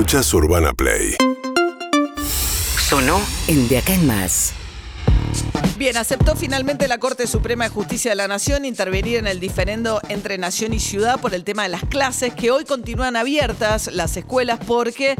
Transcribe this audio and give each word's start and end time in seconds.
Escuchás 0.00 0.32
Urbana 0.32 0.72
Play. 0.72 1.14
Sonó 2.88 3.20
en 3.48 3.68
De 3.68 3.76
Acá 3.76 3.92
en 3.92 4.06
Más. 4.06 4.54
Bien, 5.76 5.98
aceptó 5.98 6.36
finalmente 6.36 6.88
la 6.88 6.96
Corte 6.96 7.26
Suprema 7.26 7.64
de 7.64 7.70
Justicia 7.70 8.12
de 8.12 8.14
la 8.14 8.26
Nación 8.26 8.64
intervenir 8.64 9.18
en 9.18 9.26
el 9.26 9.40
diferendo 9.40 10.00
entre 10.08 10.38
nación 10.38 10.72
y 10.72 10.80
ciudad 10.80 11.20
por 11.20 11.34
el 11.34 11.44
tema 11.44 11.64
de 11.64 11.68
las 11.68 11.84
clases, 11.84 12.32
que 12.32 12.50
hoy 12.50 12.64
continúan 12.64 13.14
abiertas 13.14 13.92
las 13.92 14.16
escuelas 14.16 14.58
porque 14.66 15.16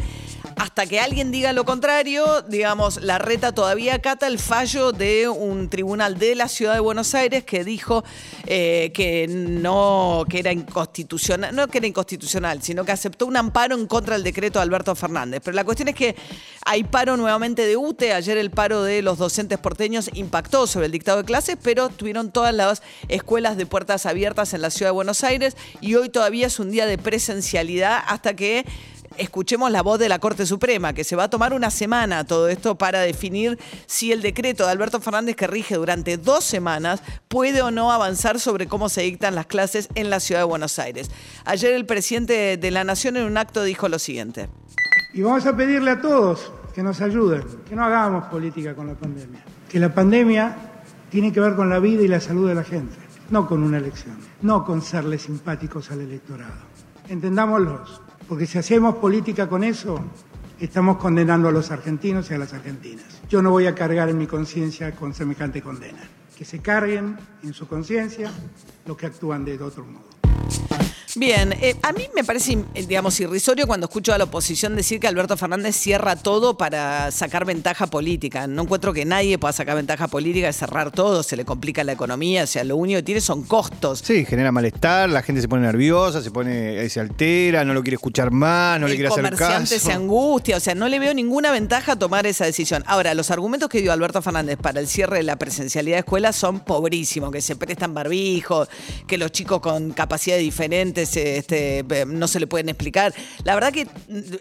hasta 0.56 0.86
que 0.86 1.00
alguien 1.00 1.30
diga 1.30 1.52
lo 1.52 1.64
contrario, 1.64 2.42
digamos, 2.42 3.02
la 3.02 3.18
reta 3.18 3.52
todavía 3.52 3.94
acata 3.94 4.26
el 4.26 4.38
fallo 4.38 4.92
de 4.92 5.28
un 5.28 5.68
tribunal 5.68 6.18
de 6.18 6.34
la 6.34 6.48
ciudad 6.48 6.74
de 6.74 6.80
Buenos 6.80 7.14
Aires 7.14 7.44
que 7.44 7.64
dijo 7.64 8.04
eh, 8.46 8.90
que 8.94 9.26
no, 9.28 10.24
que 10.28 10.40
era 10.40 10.52
no 10.54 11.68
que 11.68 11.78
era 11.78 11.86
inconstitucional, 11.86 12.62
sino 12.62 12.84
que 12.84 12.92
aceptó 12.92 13.26
un 13.26 13.36
amparo 13.36 13.74
en 13.74 13.86
contra 13.86 14.14
del 14.14 14.24
decreto 14.24 14.58
de 14.58 14.64
Alberto 14.64 14.94
Fernández. 14.94 15.40
Pero 15.44 15.54
la 15.54 15.64
cuestión 15.64 15.88
es 15.88 15.94
que 15.94 16.16
hay 16.64 16.84
paro 16.84 17.16
nuevamente 17.16 17.66
de 17.66 17.76
UTE. 17.76 18.12
Ayer 18.12 18.36
el 18.38 18.50
paro 18.50 18.82
de 18.82 19.02
los 19.02 19.18
docentes 19.18 19.58
porteños 19.58 20.10
impactó 20.14 20.66
sobre 20.66 20.86
el 20.86 20.92
dictado 20.92 21.18
de 21.18 21.24
clases, 21.24 21.56
pero 21.62 21.88
tuvieron 21.88 22.30
todas 22.30 22.54
las 22.54 22.82
escuelas 23.08 23.56
de 23.56 23.66
puertas 23.66 24.06
abiertas 24.06 24.54
en 24.54 24.62
la 24.62 24.70
ciudad 24.70 24.90
de 24.90 24.94
Buenos 24.94 25.24
Aires 25.24 25.56
y 25.80 25.94
hoy 25.94 26.08
todavía 26.08 26.46
es 26.46 26.58
un 26.58 26.70
día 26.70 26.86
de 26.86 26.98
presencialidad 26.98 28.02
hasta 28.06 28.34
que 28.34 28.64
escuchemos 29.20 29.70
la 29.70 29.82
voz 29.82 29.98
de 29.98 30.08
la 30.08 30.18
Corte 30.18 30.46
Suprema, 30.46 30.94
que 30.94 31.04
se 31.04 31.14
va 31.14 31.24
a 31.24 31.30
tomar 31.30 31.52
una 31.52 31.70
semana 31.70 32.24
todo 32.24 32.48
esto 32.48 32.76
para 32.76 33.00
definir 33.00 33.58
si 33.86 34.12
el 34.12 34.22
decreto 34.22 34.64
de 34.64 34.72
Alberto 34.72 35.00
Fernández 35.00 35.36
que 35.36 35.46
rige 35.46 35.74
durante 35.74 36.16
dos 36.16 36.42
semanas 36.42 37.02
puede 37.28 37.60
o 37.60 37.70
no 37.70 37.92
avanzar 37.92 38.40
sobre 38.40 38.66
cómo 38.66 38.88
se 38.88 39.02
dictan 39.02 39.34
las 39.34 39.46
clases 39.46 39.88
en 39.94 40.08
la 40.08 40.20
ciudad 40.20 40.40
de 40.40 40.46
Buenos 40.46 40.78
Aires. 40.78 41.10
Ayer 41.44 41.74
el 41.74 41.84
presidente 41.84 42.56
de 42.56 42.70
la 42.70 42.82
Nación 42.82 43.18
en 43.18 43.24
un 43.24 43.36
acto 43.36 43.62
dijo 43.62 43.88
lo 43.88 43.98
siguiente. 43.98 44.48
Y 45.12 45.20
vamos 45.20 45.44
a 45.44 45.54
pedirle 45.54 45.90
a 45.90 46.00
todos 46.00 46.50
que 46.74 46.82
nos 46.82 47.00
ayuden, 47.02 47.44
que 47.68 47.76
no 47.76 47.84
hagamos 47.84 48.24
política 48.24 48.74
con 48.74 48.86
la 48.86 48.94
pandemia, 48.94 49.40
que 49.68 49.78
la 49.78 49.92
pandemia 49.92 50.56
tiene 51.10 51.30
que 51.32 51.40
ver 51.40 51.56
con 51.56 51.68
la 51.68 51.78
vida 51.78 52.02
y 52.02 52.08
la 52.08 52.20
salud 52.20 52.48
de 52.48 52.54
la 52.54 52.64
gente, 52.64 52.96
no 53.28 53.46
con 53.46 53.62
una 53.62 53.78
elección, 53.78 54.16
no 54.40 54.64
con 54.64 54.80
serle 54.80 55.18
simpáticos 55.18 55.90
al 55.90 56.00
electorado. 56.00 56.70
Entendámoslos, 57.08 58.00
porque 58.30 58.46
si 58.46 58.58
hacemos 58.58 58.94
política 58.94 59.48
con 59.48 59.64
eso, 59.64 59.98
estamos 60.60 60.98
condenando 60.98 61.48
a 61.48 61.50
los 61.50 61.72
argentinos 61.72 62.30
y 62.30 62.34
a 62.34 62.38
las 62.38 62.54
argentinas. 62.54 63.04
Yo 63.28 63.42
no 63.42 63.50
voy 63.50 63.66
a 63.66 63.74
cargar 63.74 64.08
en 64.08 64.18
mi 64.18 64.28
conciencia 64.28 64.92
con 64.92 65.12
semejante 65.12 65.60
condena. 65.60 65.98
Que 66.38 66.44
se 66.44 66.60
carguen 66.60 67.16
en 67.42 67.52
su 67.52 67.66
conciencia 67.66 68.30
los 68.86 68.96
que 68.96 69.06
actúan 69.06 69.44
de 69.44 69.60
otro 69.60 69.84
modo. 69.84 70.06
Bien, 71.16 71.52
eh, 71.60 71.76
a 71.82 71.92
mí 71.92 72.06
me 72.14 72.24
parece, 72.24 72.58
eh, 72.74 72.86
digamos, 72.86 73.18
irrisorio 73.20 73.66
cuando 73.66 73.86
escucho 73.86 74.12
a 74.12 74.18
la 74.18 74.24
oposición 74.24 74.76
decir 74.76 75.00
que 75.00 75.08
Alberto 75.08 75.36
Fernández 75.36 75.76
cierra 75.76 76.16
todo 76.16 76.56
para 76.56 77.10
sacar 77.10 77.44
ventaja 77.44 77.86
política. 77.86 78.46
No 78.46 78.62
encuentro 78.62 78.92
que 78.92 79.04
nadie 79.04 79.38
pueda 79.38 79.52
sacar 79.52 79.76
ventaja 79.76 80.08
política 80.08 80.46
de 80.46 80.52
cerrar 80.52 80.90
todo, 80.90 81.22
se 81.22 81.36
le 81.36 81.44
complica 81.44 81.82
la 81.84 81.92
economía, 81.92 82.44
o 82.44 82.46
sea, 82.46 82.64
lo 82.64 82.76
único 82.76 82.98
que 82.98 83.02
tiene 83.02 83.20
son 83.20 83.42
costos. 83.42 84.02
Sí, 84.04 84.24
genera 84.24 84.52
malestar, 84.52 85.08
la 85.10 85.22
gente 85.22 85.40
se 85.40 85.48
pone 85.48 85.62
nerviosa, 85.62 86.22
se 86.22 86.30
pone, 86.30 86.88
se 86.88 87.00
altera, 87.00 87.64
no 87.64 87.74
lo 87.74 87.82
quiere 87.82 87.96
escuchar 87.96 88.30
más, 88.30 88.80
no 88.80 88.86
le 88.86 88.94
quiere 88.94 89.08
hacer 89.08 89.24
caso. 89.24 89.34
El 89.34 89.38
comerciante 89.38 89.78
se 89.78 89.92
angustia, 89.92 90.56
o 90.56 90.60
sea, 90.60 90.74
no 90.74 90.88
le 90.88 90.98
veo 90.98 91.14
ninguna 91.14 91.50
ventaja 91.50 91.92
a 91.92 91.96
tomar 91.96 92.26
esa 92.26 92.44
decisión. 92.44 92.84
Ahora, 92.86 93.14
los 93.14 93.30
argumentos 93.30 93.68
que 93.68 93.80
dio 93.80 93.92
Alberto 93.92 94.22
Fernández 94.22 94.58
para 94.58 94.80
el 94.80 94.86
cierre 94.86 95.18
de 95.18 95.22
la 95.24 95.36
presencialidad 95.36 95.96
de 95.96 96.00
escuelas 96.00 96.36
son 96.36 96.60
pobrísimos, 96.60 97.32
que 97.32 97.40
se 97.40 97.56
prestan 97.56 97.94
barbijos, 97.94 98.68
que 99.06 99.18
los 99.18 99.32
chicos 99.32 99.60
con 99.60 99.92
capacidades 99.92 100.42
diferentes 100.42 100.99
este, 101.02 101.84
no 102.06 102.28
se 102.28 102.40
le 102.40 102.46
pueden 102.46 102.68
explicar. 102.68 103.14
La 103.44 103.54
verdad 103.54 103.72
que 103.72 103.86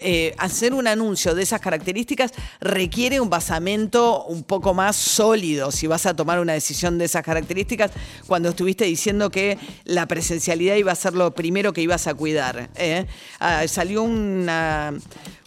eh, 0.02 0.36
hacer 0.38 0.74
un 0.74 0.88
anuncio 0.88 1.36
de 1.36 1.44
esas 1.44 1.62
características 1.62 2.32
requiere 2.60 3.20
un 3.20 3.30
basamento 3.30 4.26
un 4.26 4.44
poco 4.44 4.74
más 4.74 4.96
sólido 4.96 5.72
si 5.72 5.88
vas 5.88 6.06
a 6.06 6.16
tomar 6.16 6.40
una 6.40 6.54
decisión 6.54 6.98
de 6.98 7.06
esas 7.06 7.24
características 7.24 7.92
cuando 8.28 8.50
estuviste 8.50 8.86
diciendo 8.86 9.30
que 9.30 9.58
la 9.86 10.08
presencialidad 10.08 10.76
iba 10.76 10.92
a 10.92 10.96
ser 10.96 11.14
lo 11.14 11.34
primero 11.34 11.74
que 11.74 11.82
ibas 11.82 12.08
a 12.08 12.14
cuidar. 12.14 12.70
¿eh? 12.76 13.06
Ah, 13.40 13.64
salió 13.68 14.04
una 14.04 14.94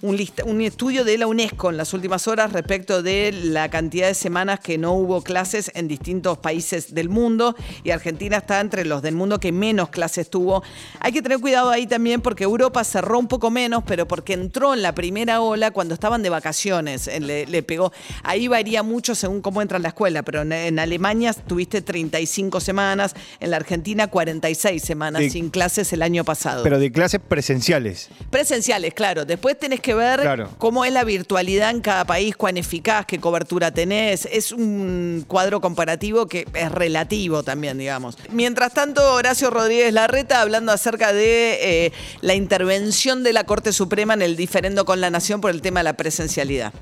un, 0.03 0.61
estudio 0.61 1.05
de 1.05 1.17
la 1.17 1.29
UNESCO 1.29 1.71
en 1.71 1.77
las 1.77 1.95
últimas 1.95 2.27
horas 2.27 2.53
respecto 2.53 3.03
de 3.03 3.31
la 3.33 3.71
cantidad 3.71 4.09
de 4.09 4.15
semanas 4.15 4.59
que 4.59 4.77
no 4.77 4.95
hubo 4.95 5.23
clases 5.23 5.71
en 5.75 5.87
distintos 5.87 6.39
países 6.39 6.93
del 6.93 7.09
mundo 7.09 7.55
y 7.85 7.91
Argentina 7.91 8.39
está 8.39 8.61
entre 8.61 8.85
los 8.85 9.01
del 9.01 9.15
mundo 9.15 9.39
que 9.39 9.53
menos 9.53 9.91
clases 9.91 10.29
tuvo. 10.29 10.65
Hay 11.05 11.11
que 11.11 11.21
tener 11.21 11.41
cuidado 11.41 11.69
ahí 11.71 11.89
también 11.89 12.21
porque 12.21 12.45
Europa 12.45 12.85
cerró 12.85 13.19
un 13.19 13.27
poco 13.27 13.51
menos, 13.51 13.83
pero 13.85 14.07
porque 14.07 14.35
entró 14.35 14.73
en 14.73 14.83
la 14.83 14.95
primera 14.95 15.41
ola 15.41 15.73
cuando 15.73 15.95
estaban 15.95 16.23
de 16.23 16.31
vacaciones, 16.31 17.09
eh, 17.09 17.19
le, 17.19 17.63
pegó. 17.65 17.93
Ahí 18.23 18.47
varía 18.47 18.85
mucho 18.85 19.17
según 19.17 19.43
cómo 19.43 19.61
entra 19.63 19.79
en 19.79 19.83
la 19.83 19.89
escuela, 19.89 20.23
pero 20.23 20.43
en, 20.43 20.79
Alemania 20.79 21.33
tuviste 21.33 21.83
35 21.83 22.61
semanas, 22.61 23.15
en 23.41 23.51
la 23.51 23.57
Argentina 23.57 24.07
46 24.07 24.81
semanas 24.81 25.25
sin 25.33 25.51
clases 25.51 25.93
el 25.93 26.03
año 26.03 26.23
pasado. 26.23 26.63
Pero 26.63 26.79
de 26.79 26.93
clases 26.93 27.21
presenciales. 27.21 28.09
Presenciales, 28.31 28.95
claro. 28.95 29.25
Después 29.25 29.59
tenés 29.59 29.81
que 29.81 29.95
ver 29.95 30.47
cómo 30.59 30.85
es 30.85 30.93
la 30.93 31.03
virtualidad 31.03 31.71
en 31.71 31.81
cada 31.81 32.05
país, 32.05 32.37
cuán 32.37 32.57
eficaz, 32.59 33.07
qué 33.07 33.19
cobertura 33.19 33.73
tenés. 33.73 34.29
Es 34.31 34.53
un 34.53 35.25
cuadro 35.27 35.61
comparativo 35.61 36.27
que 36.27 36.47
es 36.55 36.71
relativo 36.71 37.43
también, 37.43 37.77
digamos. 37.77 38.17
Mientras 38.31 38.73
tanto, 38.73 39.15
Horacio 39.15 39.51
Rodríguez 39.51 39.93
Larreta 39.93 40.41
hablando 40.41 40.71
acerca 40.71 40.92
de 40.99 41.87
eh, 41.87 41.93
la 42.21 42.35
intervención 42.35 43.23
de 43.23 43.33
la 43.33 43.45
Corte 43.45 43.73
Suprema 43.73 44.15
en 44.15 44.23
el 44.23 44.37
diferendo 44.37 44.85
con 44.85 45.01
la 45.01 45.11
Nación 45.11 45.41
por 45.41 45.51
el 45.51 45.63
tema 45.63 45.81
de 45.81 45.85
la 45.85 45.95
presencialidad. 45.95 46.73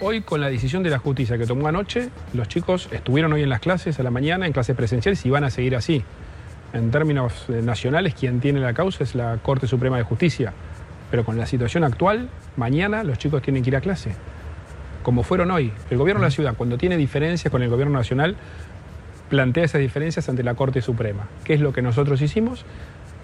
Hoy, 0.00 0.22
con 0.22 0.40
la 0.40 0.48
decisión 0.50 0.82
de 0.82 0.90
la 0.90 0.98
justicia 0.98 1.38
que 1.38 1.46
tomó 1.46 1.68
anoche, 1.68 2.10
los 2.32 2.48
chicos 2.48 2.88
estuvieron 2.90 3.32
hoy 3.32 3.42
en 3.42 3.48
las 3.48 3.60
clases 3.60 4.00
a 4.00 4.02
la 4.02 4.10
mañana, 4.10 4.46
en 4.46 4.52
clases 4.52 4.76
presenciales, 4.76 5.24
y 5.24 5.30
van 5.30 5.44
a 5.44 5.50
seguir 5.50 5.76
así. 5.76 6.02
En 6.72 6.90
términos 6.90 7.32
eh, 7.48 7.62
nacionales, 7.62 8.14
quien 8.14 8.40
tiene 8.40 8.58
la 8.58 8.74
causa 8.74 9.04
es 9.04 9.14
la 9.14 9.38
Corte 9.40 9.68
Suprema 9.68 9.96
de 9.96 10.02
Justicia. 10.02 10.52
Pero 11.10 11.24
con 11.24 11.38
la 11.38 11.46
situación 11.46 11.84
actual, 11.84 12.28
mañana 12.56 13.04
los 13.04 13.18
chicos 13.18 13.40
tienen 13.40 13.62
que 13.62 13.70
ir 13.70 13.76
a 13.76 13.80
clase, 13.80 14.10
como 15.04 15.22
fueron 15.22 15.52
hoy. 15.52 15.72
El 15.90 15.96
gobierno 15.96 16.22
de 16.22 16.26
la 16.26 16.32
ciudad, 16.32 16.54
cuando 16.56 16.76
tiene 16.76 16.96
diferencias 16.96 17.52
con 17.52 17.62
el 17.62 17.70
gobierno 17.70 17.96
nacional, 17.96 18.36
plantea 19.28 19.64
esas 19.64 19.80
diferencias 19.80 20.28
ante 20.28 20.42
la 20.42 20.54
Corte 20.54 20.82
Suprema, 20.82 21.28
¿Qué 21.44 21.54
es 21.54 21.60
lo 21.60 21.72
que 21.72 21.82
nosotros 21.82 22.20
hicimos, 22.22 22.64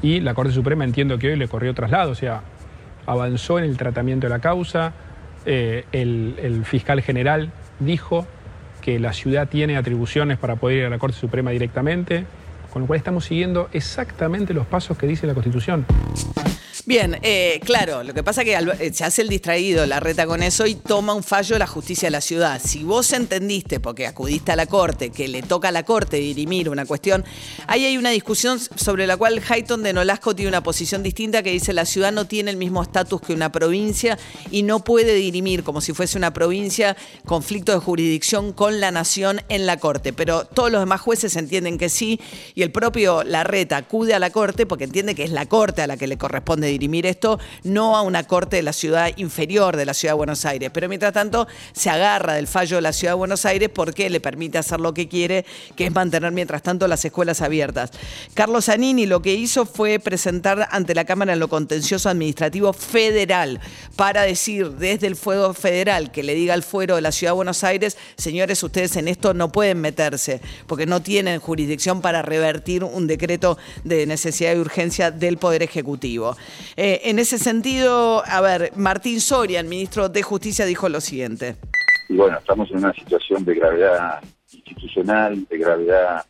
y 0.03 0.21
la 0.21 0.35
Corte 0.35 0.53
Suprema 0.53 0.85
entiendo 0.85 1.19
que 1.19 1.29
hoy 1.29 1.37
le 1.37 1.49
corrió 1.49 1.75
traslado, 1.75 2.13
o 2.13 2.15
sea, 2.15 2.43
avanzó 3.07 3.59
en 3.59 3.65
el 3.65 3.77
tratamiento 3.77 4.27
de 4.27 4.31
la 4.31 4.39
causa, 4.39 4.93
eh, 5.47 5.85
el, 5.93 6.35
el 6.43 6.65
fiscal 6.65 7.01
general 7.03 7.51
dijo 7.79 8.27
que 8.81 8.99
la 8.99 9.13
ciudad 9.13 9.49
tiene 9.49 9.77
atribuciones 9.77 10.39
para 10.39 10.57
poder 10.57 10.79
ir 10.79 10.85
a 10.87 10.91
la 10.91 10.99
Corte 10.99 11.17
Suprema 11.19 11.51
directamente, 11.51 12.25
con 12.73 12.83
lo 12.83 12.87
cual 12.87 12.99
estamos 12.99 13.25
siguiendo 13.25 13.69
exactamente 13.73 14.55
los 14.55 14.67
pasos 14.67 14.97
que 14.97 15.07
dice 15.07 15.27
la 15.27 15.35
Constitución. 15.35 15.85
Bien, 16.87 17.19
eh, 17.23 17.61
claro, 17.65 18.03
lo 18.03 18.15
que 18.15 18.23
pasa 18.23 18.43
es 18.43 18.47
que 18.47 18.87
eh, 18.87 18.93
se 18.93 19.05
hace 19.05 19.23
el 19.23 19.29
distraído 19.29 19.85
la 19.87 20.01
reta 20.01 20.27
con 20.27 20.43
eso 20.43 20.67
y 20.67 20.75
toma 20.75 21.13
un 21.13 21.23
fallo 21.23 21.59
la 21.59 21.67
justicia 21.67 22.07
de 22.07 22.11
la 22.11 22.23
ciudad. 22.23 22.61
Si 22.65 22.83
vos 22.85 23.13
entendiste, 23.13 23.81
porque 23.81 24.07
acudiste 24.07 24.53
a 24.53 24.57
la 24.57 24.67
corte, 24.67 25.11
que 25.11 25.29
le 25.29 25.43
toca 25.43 25.69
a 25.69 25.73
la 25.73 25.85
corte 25.85 26.17
dirimir 26.17 26.71
una 26.71 26.87
cuestión, 26.87 27.25
ahí 27.67 27.85
hay 27.85 27.99
una 27.99 28.11
discusión 28.11 28.59
sobre 28.77 29.07
la 29.07 29.19
cual 29.19 29.43
Hayton 29.47 29.83
de 29.83 29.93
Nolasco 29.93 30.35
tiene 30.35 30.49
una 30.49 30.63
posición 30.63 31.03
distinta 31.03 31.43
que 31.43 31.51
dice 31.51 31.73
la 31.75 31.85
ciudad 31.85 32.13
no 32.13 32.27
tiene 32.27 32.51
el 32.51 32.57
mismo 32.57 32.83
estatus 32.83 33.21
que 33.21 33.35
una 33.35 33.53
provincia 33.53 34.19
y 34.51 34.63
no 34.63 34.83
puede 34.83 35.15
dirimir 35.15 35.63
como 35.65 35.83
si 35.83 35.93
fuese 35.93 36.17
una 36.17 36.33
provincia 36.33 36.97
conflicto 37.27 37.73
de 37.73 37.79
jurisdicción 37.79 38.53
con 38.53 38.81
la 38.81 38.91
nación 38.91 39.43
en 39.51 39.67
la 39.67 39.79
corte. 39.79 40.13
Pero 40.15 40.45
todos 40.47 40.73
los 40.73 40.81
demás 40.81 41.03
jueces 41.03 41.37
entienden 41.37 41.77
que 41.77 41.91
sí 41.91 42.21
y 42.55 42.63
el 42.63 42.73
propio 42.73 43.23
Larreta 43.23 43.77
acude 43.77 44.15
a 44.15 44.19
la 44.19 44.31
corte 44.31 44.65
porque 44.65 44.85
entiende 44.85 45.15
que 45.15 45.25
es 45.25 45.31
la 45.31 45.47
corte 45.47 45.83
a 45.83 45.87
la 45.87 45.99
que 45.99 46.07
le 46.07 46.17
corresponde 46.17 46.70
dirimir 46.71 47.07
esto, 47.07 47.39
no 47.65 47.97
a 47.97 48.03
una 48.03 48.25
corte 48.25 48.57
de 48.57 48.63
la 48.63 48.73
ciudad 48.73 49.11
inferior 49.17 49.77
de 49.77 49.87
la 49.87 49.95
ciudad 49.95 50.15
de 50.15 50.19
Buenos 50.19 50.45
Aires. 50.45 50.71
Pero 50.73 50.89
mientras 50.89 51.13
tanto, 51.13 51.47
se 51.73 51.91
agarra 51.91 52.35
del 52.35 52.47
fallo 52.47 52.77
de 52.77 52.83
la 52.83 52.93
ciudad 52.93 53.13
de 53.13 53.19
Buenos 53.19 53.45
Aires 53.45 53.69
porque 53.73 54.11
le 54.11 54.21
permite 54.21 54.59
hacer 54.59 54.81
lo 54.81 54.95
que 54.95 55.09
quiere, 55.09 55.45
que 55.77 55.87
es 55.87 55.93
mantener 55.93 56.33
mientras 56.33 56.63
tanto 56.63 56.89
las 56.89 57.05
escuelas 57.05 57.41
abiertas. 57.43 57.91
Carlos 58.35 58.67
Zanini 58.67 59.07
lo 59.07 59.23
que 59.23 59.35
hizo 59.35 59.67
fue 59.67 59.99
presentar 59.99 60.69
ante 60.71 60.95
la 60.95 61.05
Cámara 61.05 61.33
en 61.33 61.41
lo 61.41 61.49
contencioso 61.49 62.09
administrativo 62.09 62.73
federal 62.73 63.61
para 63.97 64.23
decir 64.23 64.71
desde 64.73 65.07
el 65.07 65.17
fuego 65.17 65.55
federal 65.55 66.13
que 66.13 66.23
le 66.23 66.35
diga 66.35 66.55
al 66.55 66.63
fuero 66.63 66.97
de 66.97 67.03
la 67.03 67.13
ciudad 67.13 67.33
de 67.33 67.37
Buenos 67.37 67.65
Aires, 67.65 67.97
señores, 68.17 68.63
ustedes 68.63 68.97
en 68.97 69.09
esto 69.09 69.35
no 69.35 69.53
pueden 69.53 69.81
meterse 69.81 70.41
porque 70.67 70.87
no 70.87 71.03
tienen 71.03 71.41
jurisdicción 71.41 72.01
para 72.01 72.23
revertir 72.23 72.85
un 72.85 73.07
decreto 73.07 73.59
de 73.85 74.07
necesidad 74.07 74.55
y 74.55 74.59
urgencia 74.59 75.11
del 75.11 75.39
Poder 75.39 75.63
Ejecutivo. 75.63 76.37
Eh, 76.77 77.01
en 77.05 77.19
ese 77.19 77.39
sentido, 77.39 78.23
a 78.25 78.41
ver, 78.41 78.73
Martín 78.77 79.21
Soria, 79.21 79.61
el 79.61 79.67
ministro 79.67 80.09
de 80.09 80.23
Justicia, 80.23 80.65
dijo 80.65 80.89
lo 80.89 81.01
siguiente. 81.01 81.57
Y 82.09 82.17
bueno, 82.17 82.39
estamos 82.39 82.71
en 82.71 82.79
una 82.79 82.93
situación 82.93 83.45
de 83.45 83.55
gravedad 83.55 84.21
institucional, 84.53 85.47
de 85.49 85.59
gravedad 85.59 86.25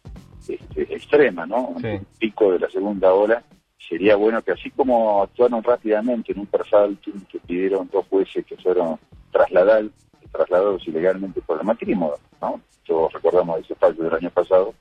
este, 0.47 0.94
extrema, 0.94 1.47
¿no? 1.47 1.69
Un 1.69 2.06
pico 2.19 2.53
de 2.53 2.59
la 2.59 2.71
segunda 2.71 3.12
ola 3.12 3.43
sería 3.91 4.15
bueno 4.15 4.41
que 4.41 4.53
así 4.53 4.71
como 4.71 5.23
actuaron 5.23 5.65
rápidamente 5.65 6.32
en 6.32 6.38
un 6.38 6.47
persalto 6.47 7.11
que 7.29 7.41
pidieron 7.41 7.91
dos 7.93 8.06
jueces 8.09 8.47
que 8.47 8.56
fueron 8.56 9.00
trasladados, 9.32 9.91
trasladados 10.31 10.87
ilegalmente 10.87 11.41
por 11.41 11.59
el 11.59 11.67
matrimonio, 11.67 12.19
¿no? 12.41 12.61
Todos 12.87 13.12
recordamos 13.12 13.61
ese 13.61 13.75
fallo 13.75 14.05
del 14.05 14.15
año 14.15 14.31
pasado, 14.31 14.75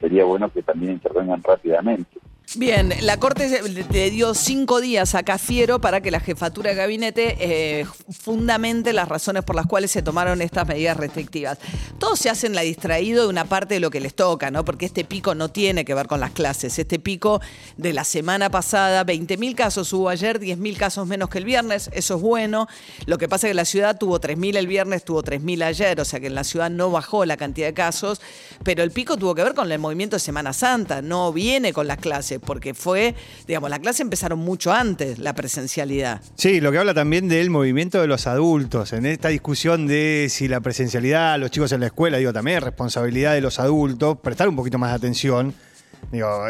sería 0.00 0.24
bueno 0.24 0.50
que 0.50 0.62
también 0.62 0.92
intervengan 0.92 1.42
rápidamente. 1.44 2.18
Bien, 2.54 2.94
la 3.00 3.18
Corte 3.18 3.60
le 3.90 4.10
dio 4.10 4.32
cinco 4.32 4.80
días 4.80 5.16
a 5.16 5.24
Cafiero 5.24 5.80
para 5.80 6.00
que 6.00 6.12
la 6.12 6.20
jefatura 6.20 6.70
de 6.70 6.76
gabinete 6.76 7.36
eh, 7.40 7.86
fundamente 8.08 8.92
las 8.92 9.08
razones 9.08 9.42
por 9.42 9.56
las 9.56 9.66
cuales 9.66 9.90
se 9.90 10.00
tomaron 10.00 10.40
estas 10.40 10.66
medidas 10.66 10.96
restrictivas. 10.96 11.58
Todos 11.98 12.20
se 12.20 12.30
hacen 12.30 12.54
la 12.54 12.60
distraído 12.60 13.24
de 13.24 13.28
una 13.28 13.46
parte 13.46 13.74
de 13.74 13.80
lo 13.80 13.90
que 13.90 14.00
les 14.00 14.14
toca, 14.14 14.52
¿no? 14.52 14.64
Porque 14.64 14.86
este 14.86 15.04
pico 15.04 15.34
no 15.34 15.50
tiene 15.50 15.84
que 15.84 15.92
ver 15.92 16.06
con 16.06 16.20
las 16.20 16.30
clases. 16.30 16.78
Este 16.78 17.00
pico 17.00 17.40
de 17.76 17.92
la 17.92 18.04
semana 18.04 18.48
pasada, 18.48 19.04
20.000 19.04 19.54
casos 19.56 19.92
hubo 19.92 20.08
ayer, 20.08 20.38
10.000 20.38 20.76
casos 20.76 21.06
menos 21.06 21.28
que 21.28 21.38
el 21.38 21.44
viernes, 21.44 21.90
eso 21.92 22.14
es 22.14 22.22
bueno. 22.22 22.68
Lo 23.06 23.18
que 23.18 23.28
pasa 23.28 23.48
es 23.48 23.50
que 23.50 23.54
la 23.54 23.64
ciudad 23.64 23.98
tuvo 23.98 24.20
3.000 24.20 24.56
el 24.56 24.68
viernes, 24.68 25.04
tuvo 25.04 25.22
3.000 25.22 25.64
ayer, 25.64 26.00
o 26.00 26.04
sea 26.04 26.20
que 26.20 26.28
en 26.28 26.36
la 26.36 26.44
ciudad 26.44 26.70
no 26.70 26.92
bajó 26.92 27.24
la 27.24 27.36
cantidad 27.36 27.66
de 27.66 27.74
casos, 27.74 28.20
pero 28.62 28.84
el 28.84 28.92
pico 28.92 29.16
tuvo 29.16 29.34
que 29.34 29.42
ver 29.42 29.54
con 29.54 29.70
el 29.70 29.80
movimiento 29.80 30.14
de 30.16 30.20
Semana 30.20 30.52
Santa, 30.52 31.02
no 31.02 31.32
viene 31.32 31.72
con 31.72 31.88
las 31.88 31.98
clases 31.98 32.35
porque 32.38 32.74
fue, 32.74 33.14
digamos, 33.46 33.70
la 33.70 33.78
clase 33.78 34.02
empezaron 34.02 34.38
mucho 34.38 34.72
antes, 34.72 35.18
la 35.18 35.34
presencialidad. 35.34 36.20
Sí, 36.36 36.60
lo 36.60 36.72
que 36.72 36.78
habla 36.78 36.94
también 36.94 37.28
del 37.28 37.50
movimiento 37.50 38.00
de 38.00 38.06
los 38.06 38.26
adultos, 38.26 38.92
en 38.92 39.06
esta 39.06 39.28
discusión 39.28 39.86
de 39.86 40.26
si 40.30 40.48
la 40.48 40.60
presencialidad, 40.60 41.38
los 41.38 41.50
chicos 41.50 41.72
en 41.72 41.80
la 41.80 41.86
escuela, 41.86 42.18
digo, 42.18 42.32
también 42.32 42.58
es 42.58 42.62
responsabilidad 42.64 43.34
de 43.34 43.40
los 43.40 43.58
adultos, 43.58 44.18
prestar 44.18 44.48
un 44.48 44.56
poquito 44.56 44.78
más 44.78 44.90
de 44.90 44.96
atención. 44.96 45.54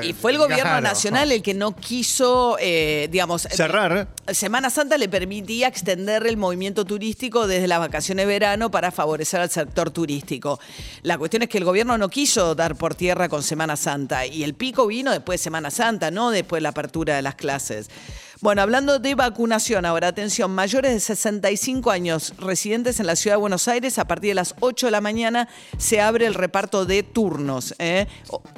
Y 0.02 0.12
fue 0.12 0.32
el 0.32 0.38
gobierno 0.38 0.80
nacional 0.80 1.32
el 1.32 1.42
que 1.42 1.54
no 1.54 1.74
quiso, 1.74 2.56
eh, 2.60 3.08
digamos... 3.10 3.42
Cerrar. 3.50 4.08
Semana 4.28 4.70
Santa 4.70 4.98
le 4.98 5.08
permitía 5.08 5.68
extender 5.68 6.26
el 6.26 6.36
movimiento 6.36 6.84
turístico 6.84 7.46
desde 7.46 7.66
las 7.66 7.78
vacaciones 7.78 8.26
de 8.26 8.32
verano 8.32 8.70
para 8.70 8.90
favorecer 8.90 9.40
al 9.40 9.50
sector 9.50 9.90
turístico. 9.90 10.60
La 11.02 11.16
cuestión 11.16 11.42
es 11.42 11.48
que 11.48 11.58
el 11.58 11.64
gobierno 11.64 11.96
no 11.96 12.08
quiso 12.08 12.54
dar 12.54 12.76
por 12.76 12.94
tierra 12.94 13.28
con 13.28 13.42
Semana 13.42 13.76
Santa 13.76 14.26
y 14.26 14.44
el 14.44 14.54
pico 14.54 14.86
vino 14.86 15.10
después 15.10 15.40
de 15.40 15.44
Semana 15.44 15.70
Santa, 15.70 16.10
no 16.10 16.30
después 16.30 16.58
de 16.58 16.62
la 16.62 16.70
apertura 16.70 17.16
de 17.16 17.22
las 17.22 17.34
clases. 17.34 17.88
Bueno, 18.42 18.60
hablando 18.60 18.98
de 18.98 19.14
vacunación, 19.14 19.86
ahora 19.86 20.08
atención, 20.08 20.50
mayores 20.50 20.92
de 20.92 21.00
65 21.00 21.90
años 21.90 22.34
residentes 22.38 23.00
en 23.00 23.06
la 23.06 23.16
ciudad 23.16 23.36
de 23.36 23.40
Buenos 23.40 23.66
Aires, 23.66 23.98
a 23.98 24.06
partir 24.06 24.32
de 24.32 24.34
las 24.34 24.54
8 24.60 24.88
de 24.88 24.90
la 24.90 25.00
mañana 25.00 25.48
se 25.78 26.02
abre 26.02 26.26
el 26.26 26.34
reparto 26.34 26.84
de 26.84 27.02
turnos, 27.02 27.74
¿eh? 27.78 28.06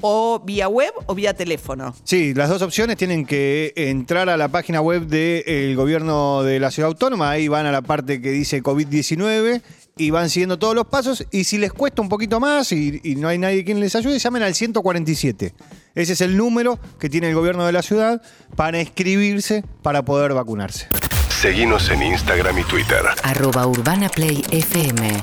o, 0.01 0.41
vía 0.45 0.67
web 0.67 0.93
o 1.07 1.15
vía 1.15 1.35
teléfono. 1.35 1.95
Sí, 2.03 2.35
las 2.35 2.49
dos 2.49 2.61
opciones 2.63 2.97
tienen 2.97 3.25
que 3.25 3.73
entrar 3.77 4.29
a 4.29 4.37
la 4.37 4.49
página 4.49 4.81
web 4.81 5.07
del 5.07 5.77
gobierno 5.77 6.43
de 6.43 6.59
la 6.59 6.73
ciudad 6.73 6.89
autónoma, 6.89 7.31
ahí 7.31 7.47
van 7.47 7.67
a 7.67 7.71
la 7.71 7.83
parte 7.83 8.21
que 8.21 8.33
dice 8.33 8.61
COVID-19 8.61 9.63
y 9.99 10.11
van 10.11 10.31
siguiendo 10.31 10.59
todos 10.59 10.75
los 10.75 10.87
pasos. 10.87 11.25
Y 11.31 11.45
si 11.45 11.59
les 11.59 11.73
cuesta 11.73 12.01
un 12.01 12.09
poquito 12.09 12.41
más 12.41 12.73
y, 12.73 13.01
no 13.17 13.29
hay 13.29 13.39
nadie 13.39 13.65
quien 13.65 13.81
les 13.81 13.95
ayude, 13.95 14.19
llamen 14.19 14.43
al 14.43 14.55
147. 14.55 15.53
Ese 15.99 16.12
es 16.12 16.21
el 16.21 16.37
número 16.37 16.79
que 17.00 17.09
tiene 17.09 17.29
el 17.29 17.35
gobierno 17.35 17.67
de 17.67 17.73
la 17.73 17.83
ciudad 17.83 18.23
para 18.55 18.81
inscribirse 18.81 19.65
para 19.83 20.05
poder 20.05 20.33
vacunarse. 20.33 20.87
Seguimos 21.29 21.91
en 21.91 22.05
Instagram 22.05 22.56
y 22.56 22.62
Twitter. 22.62 23.00
Arroba 23.25 23.67
Urbana 23.67 24.09
Play 24.09 24.45
FM. 24.53 25.21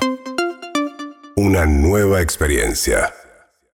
Una 1.37 1.65
nueva 1.65 2.21
experiencia. 2.21 3.13